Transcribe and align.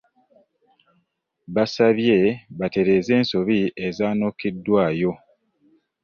Yabasabye 1.53 2.17
batereze 2.59 3.11
ensobi 3.19 3.59
ezaanokiddwaayo. 3.87 5.11